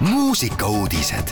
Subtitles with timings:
[0.00, 1.28] muusikauudised.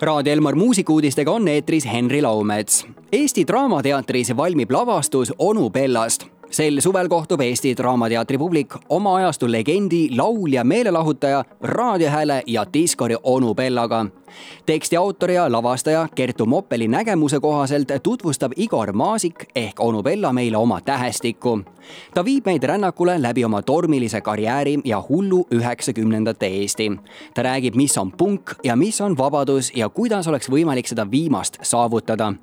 [0.00, 2.86] Raadio Elmar muusikuudistega on eetris Henri Laumets.
[3.12, 10.08] Eesti Draamateatris valmib lavastus Onu Bellast sel suvel kohtub Eesti Draamateatri publik oma ajastu legendi,
[10.16, 14.06] laulja, meelelahutaja, raadiohääle ja diskori onu Bellaga.
[14.66, 20.56] teksti autor ja lavastaja Kertu Moppeli nägemuse kohaselt tutvustab Igor Maasik ehk onu Bella meile
[20.56, 21.60] oma tähestikku.
[22.14, 26.92] ta viib meid rännakule läbi oma tormilise karjääri ja hullu üheksakümnendate Eesti.
[27.34, 31.58] ta räägib, mis on punk ja mis on vabadus ja kuidas oleks võimalik seda viimast
[31.62, 32.34] saavutada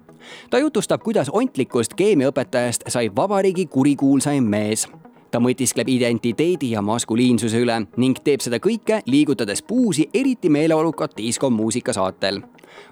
[0.49, 4.87] ta jutustab, kuidas ontlikust keemiaõpetajast sai vabariigi kurikuulsaim mees
[5.35, 11.93] ta mõtiskleb identiteedi ja maskuliinsuse üle ning teeb seda kõike liigutades puusi eriti meeleolukat diskomuusika
[11.93, 12.41] saatel.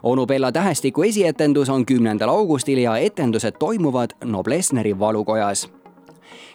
[0.03, 5.69] onu Bella tähestiku esietendus on kümnendal augustil ja etendused toimuvad Noblessneri valukojas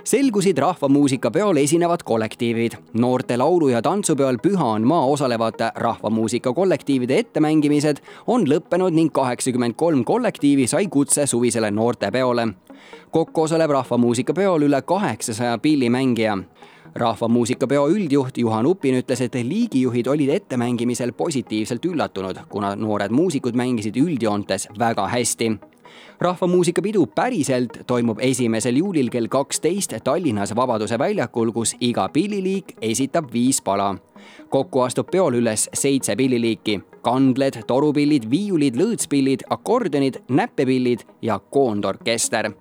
[0.05, 2.73] selgusid rahvamuusikapeol esinevad kollektiivid.
[2.92, 9.75] noorte laulu- ja tantsupeol Püha on maa osalevate rahvamuusika kollektiivide ettemängimised on lõppenud ning kaheksakümmend
[9.77, 12.48] kolm kollektiivi sai kutse suvisele noortepeole.
[13.11, 16.38] kokku osaleb rahvamuusikapeol üle kaheksasaja pillimängija
[16.94, 23.97] rahvamuusikapeo üldjuht Juhan Upin ütles, et liigijuhid olid ettemängimisel positiivselt üllatunud, kuna noored muusikud mängisid
[23.97, 25.53] üldjoontes väga hästi
[26.20, 33.62] rahvamuusikapidu päriselt toimub esimesel juulil kell kaksteist Tallinnas Vabaduse väljakul, kus iga pilliliik esitab viis
[33.62, 33.94] pala.
[34.48, 42.53] kokku astub peol üles seitse pilliliiki, kandled, torupillid, viiulid, lõõtspillid, akordionid, näppepillid ja koondorkester.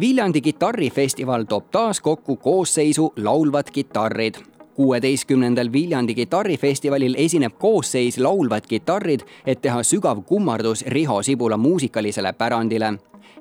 [0.00, 4.49] Viljandi kitarrifestival toob taas kokku koosseisu laulvad kitarrid
[4.80, 12.92] kuueteistkümnendal Viljandi kitarrifestivalil esineb koosseis Laulvad kitarrid, et teha sügav kummardus Riho Sibula muusikalisele pärandile.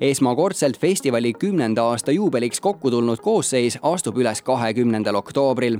[0.01, 5.79] esmakordselt festivali kümnenda aasta juubeliks kokku tulnud koosseis astub üles kahekümnendal oktoobril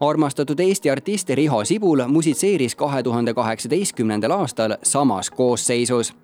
[0.00, 6.14] armastatud Eesti artist Riho Sibul musitseeris kahe tuhande kaheksateistkümnendal aastal samas koosseisus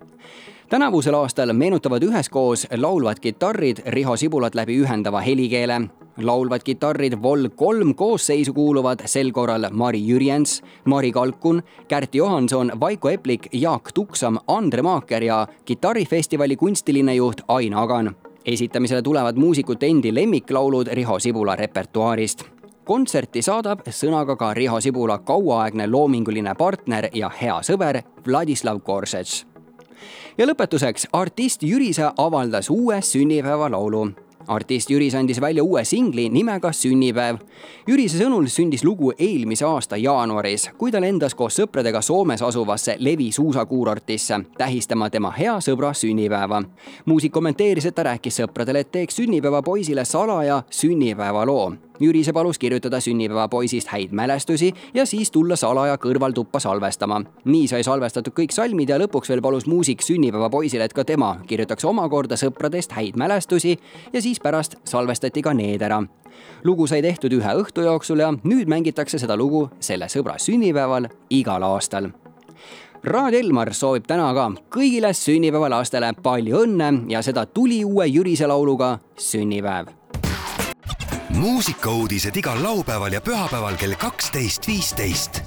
[0.69, 5.81] tänavusel aastal meenutavad üheskoos laulvad kitarrid Riho Sibulat läbi ühendava helikeele
[6.17, 13.09] laulvad kitarrid Vol kolm koosseisu kuuluvad sel korral Mari Jürjens, Mari Kalkun, Kärt Johanson, Vaiko
[13.09, 18.15] Eplik, Jaak Tuksam, Andre Maaker ja kitarrifestivali kunstiline juht Ain Agan.
[18.45, 22.43] esitamisele tulevad muusikute endi lemmiklaulud Riho Sibula repertuaarist
[22.85, 29.54] kontserti saadab sõnaga ka Riho Sibula kauaaegne loominguline partner ja hea sõber Vladislav Korsets.
[30.37, 34.07] Ja lõpetuseks, artist Jürise avaldas uue sünnipäevalaulu
[34.47, 37.37] artist Jüris andis välja uue singli nimega Sünnipäev.
[37.87, 43.31] Jürise sõnul sündis lugu eelmise aasta jaanuaris, kui ta lendas koos sõpradega Soomes asuvasse Levi
[43.31, 46.63] suusakuurortisse tähistama tema hea sõbra sünnipäeva.
[47.05, 53.87] muusik kommenteeris, et ta rääkis sõpradele, et teeks sünnipäevapoisile salaja sünnipäevaloo Jürise palus kirjutada sünnipäevapoisist
[53.87, 57.21] häid mälestusi ja siis tulla salaja kõrvaltuppa salvestama.
[57.45, 61.85] nii sai salvestatud kõik salmid ja lõpuks veel palus muusik sünnipäevapoisile, et ka tema kirjutaks
[61.85, 63.77] omakorda sõpradest häid mälestusi
[64.13, 66.03] ja siis pärast salvestati ka need ära.
[66.63, 71.63] lugu sai tehtud ühe õhtu jooksul ja nüüd mängitakse seda lugu selle sõbra sünnipäeval igal
[71.63, 72.11] aastal
[73.03, 80.04] Raadio Elmar soovib täna ka kõigile sünnipäevalastele palju õnne ja seda tuliuue Jürise lauluga Sünnipäev
[81.35, 85.41] muusikauudised igal laupäeval ja pühapäeval kell kaksteist, viisteist.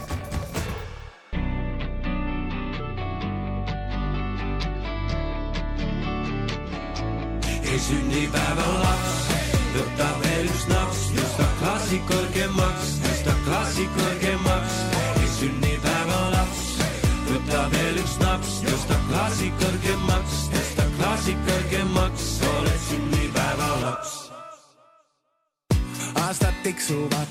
[7.69, 9.17] ei sünnipäeval laps,
[9.75, 14.81] võta veel üks naps, tõsta klassi kõrgemaks, tõsta klassi kõrgemaks.
[15.21, 16.65] ei sünnipäeval laps,
[17.31, 23.28] võta veel üks naps, tõsta klassi kõrgemaks, tõsta klassi kõrgemaks, oled sünnipäeva
[26.29, 27.29] aastad tiksuvad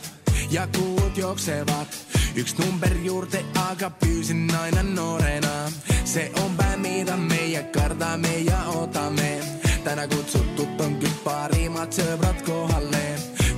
[0.49, 1.87] ja kuud jooksevad,
[2.35, 5.69] üks number juurde, aga püsin aina noorena.
[6.05, 9.39] see on päev, mida meie kardame ja ootame.
[9.83, 13.05] täna kutsutud on kõik parimad sõbrad kohale,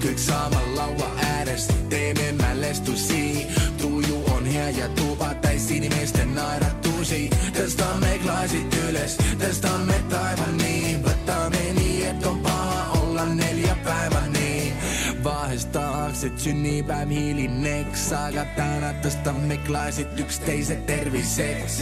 [0.03, 3.47] kõik samal laua ääres teeme mälestusi.
[3.77, 7.29] tuju on hea ja tuba täis inimeste naeratusi.
[7.55, 11.78] tõstame klaasid üles, tõstame taevani, võtame nii, et on
[16.27, 21.79] et sünnipäev hilineks, aga täna tõstame klaasid üksteise terviseks.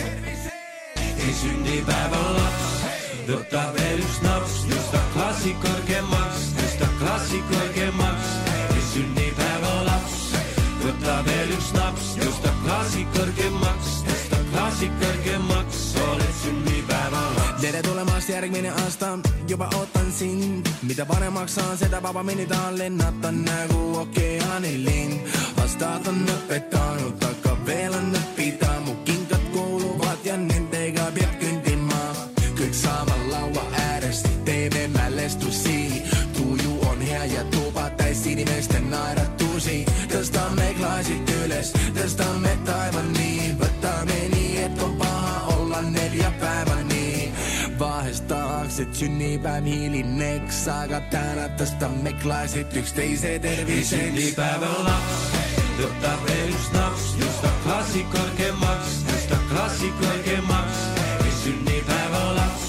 [0.99, 2.67] ei sünnipäeva laps,
[3.29, 6.16] võta veel üks naps, tõsta klassi kõrgemaks, tõsta
[18.37, 20.63] järkminen asta, jopa otan sin.
[20.83, 25.23] Mitä paremmaksi saan, sitä vapa minitaan lennata nää ku okeanilin.
[25.57, 28.79] Vastaat on nöpettanut, takka vielä nöppitää.
[28.79, 32.13] Mun kinkat kuuluvat ja nenteikä piet kyntimaa.
[32.55, 35.91] Kyt saavan laua ääresti, TV mällestusi.
[36.37, 39.85] Tuju on hea ja tupa täis sinimesten nairattusi.
[48.79, 53.89] Et sünnipäev hilineks, aga täna tõstame klaasid üksteise terviseks.
[53.89, 55.47] sünnipäeva laps
[55.77, 60.83] võtab veel üks naps, tõsta klassi kõrgemaks, tõsta klassi kõrgemaks.
[61.41, 62.67] sünnipäeva laps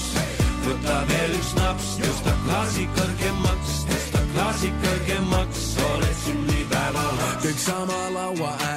[0.65, 7.45] võtab veel üks naps, tõsta klassi kõrgemaks, tõsta klassi kõrgemaks, oled sünnipäeva laps.
[7.45, 8.68] kõik sama laua ääres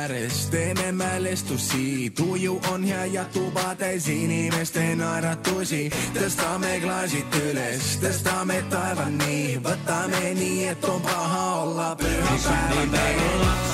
[1.32, 5.88] mälestusi, tuju on hea ja tuba täis inimeste naeratusi.
[6.12, 12.37] tõstame klaasid üles, tõstame taevani, võtame nii, et on paha olla pühapäevani.
[12.44, 13.73] sünnipäeva laps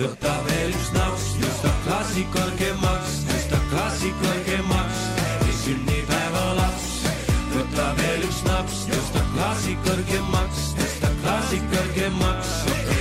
[0.00, 4.98] võtab veel üks naps, tõsta klassi kõrgemaks, tõsta klassi kõrgemaks.
[5.62, 6.90] sünnipäeva laps
[7.54, 12.97] võtab veel üks naps, tõsta klassi kõrgemaks, tõsta klassi kõrgemaks.